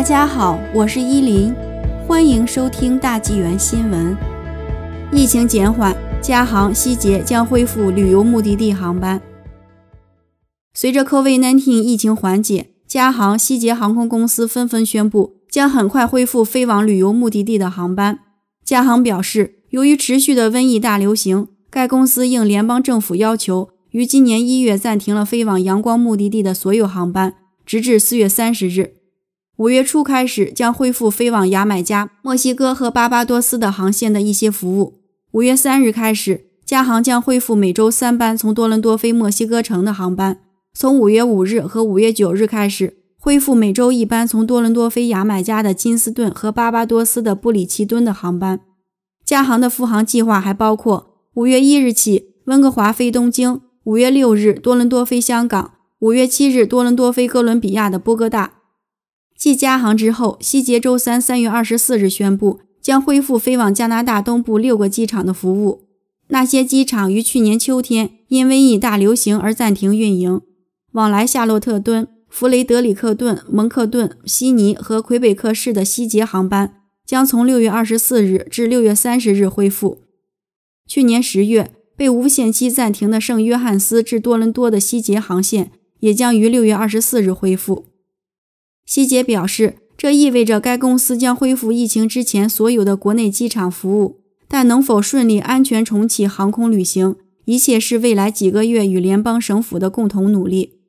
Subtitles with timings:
[0.00, 1.54] 大家好，我是依林，
[2.08, 4.16] 欢迎收听大纪元新闻。
[5.12, 9.20] 疫情减缓，加航、西捷将恢复旅游目的地航班。
[10.72, 18.20] 随着 COVID-19 疫情缓解，加航、西捷航空公司纷纷宣布将很快恢复飞往旅游目的地的航班。
[18.64, 27.34] 加航表示，由于持续的瘟疫大流行，该公司应联邦政府要求，于今年一月暂停了飞往阳光目的地的所有航班，
[27.66, 28.99] 直至四月三十日。
[29.60, 35.00] 五月初开始将恢复飞往牙买加、墨西哥和巴巴多斯的航线的一些服务。
[35.32, 40.38] 五月三日开始，加航将恢复每周三班从多伦多飞墨西哥城的航班。
[40.72, 48.60] 从五月五日和五月九日开始，恢复每周一班从多伦多飞牙买加的金斯顿和巴巴多斯的布里奇敦的航班。
[49.26, 58.54] 加航的复航计划还包括五月一日起温哥华飞东京，五月六日多伦多飞香港，五月七日多伦多飞哥伦比亚的波哥大。
[59.40, 65.86] 继加航之后，希捷周三三月二十四日宣布将恢复飞往加拿大东部六个机场的服务。
[66.28, 70.42] 那些机场于去年秋天因瘟疫大流行而暂停运营。
[70.92, 76.74] 往来夏洛特敦、弗雷德里克顿、蒙克顿、悉尼和魁北克市的希捷航班
[77.06, 80.02] 将从六月二十四日至六月三十日恢复。
[80.86, 87.86] 去年十月被无限期暂停的圣约翰斯至多伦多的希捷航线也将于六月二十四日恢复。
[88.90, 100.80] 希捷表示，这意味着该公司将恢复疫情之前所有的国内机场服务，但能否顺利安全重启航空旅行，一切是未来几个月与联邦省府的共同努力。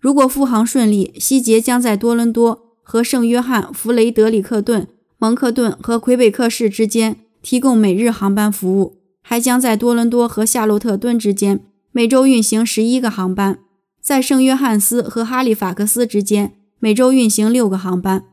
[0.00, 4.88] 如果复航顺利，希捷将在多伦多和圣约翰、弗雷德里克顿、
[5.18, 11.60] 蒙克顿和魁北克市之间提供每日航班服务，还将在多伦多和夏洛特敦之间
[11.92, 13.58] 每周运行十一个航班，
[14.00, 16.54] 在圣约翰斯和哈利法克斯之间。
[16.82, 18.24] 每周运行六个航班。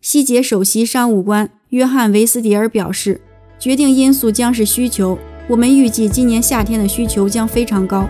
[0.00, 3.20] 希捷首席商务官约翰维斯迪尔表示，
[3.58, 5.18] 决定因素将是需求。
[5.48, 8.08] 我们预计今年夏天的需求将非常高。